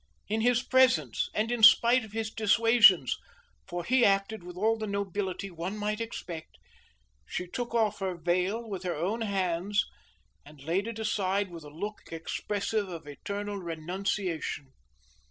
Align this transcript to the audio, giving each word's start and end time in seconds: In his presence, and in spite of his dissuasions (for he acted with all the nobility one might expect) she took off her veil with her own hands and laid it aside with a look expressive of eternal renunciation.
In 0.27 0.41
his 0.41 0.63
presence, 0.63 1.29
and 1.35 1.51
in 1.51 1.61
spite 1.61 2.03
of 2.03 2.11
his 2.11 2.31
dissuasions 2.31 3.17
(for 3.67 3.83
he 3.83 4.03
acted 4.03 4.41
with 4.41 4.57
all 4.57 4.75
the 4.75 4.87
nobility 4.87 5.51
one 5.51 5.77
might 5.77 6.01
expect) 6.01 6.57
she 7.27 7.45
took 7.45 7.75
off 7.75 7.99
her 7.99 8.15
veil 8.15 8.67
with 8.67 8.81
her 8.81 8.95
own 8.95 9.21
hands 9.21 9.85
and 10.43 10.63
laid 10.63 10.87
it 10.87 10.97
aside 10.97 11.51
with 11.51 11.63
a 11.63 11.69
look 11.69 12.01
expressive 12.11 12.89
of 12.89 13.05
eternal 13.07 13.57
renunciation. 13.57 14.73